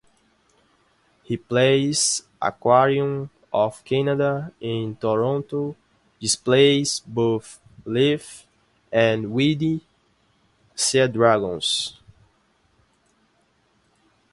Ripley's 1.29 2.23
Aquarium 2.41 3.29
of 3.53 3.85
Canada 3.85 4.51
in 4.59 4.95
Toronto 4.95 5.75
displays 6.19 7.01
both 7.05 7.61
leafy 7.85 8.47
and 8.91 9.31
weedy 9.31 9.85
seadragons. 10.75 11.99